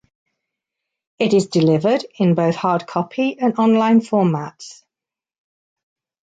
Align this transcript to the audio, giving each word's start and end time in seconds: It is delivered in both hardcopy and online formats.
It 1.19 1.31
is 1.31 1.45
delivered 1.45 2.03
in 2.17 2.33
both 2.33 2.55
hardcopy 2.55 3.35
and 3.39 3.53
online 3.59 3.99
formats. 4.01 4.81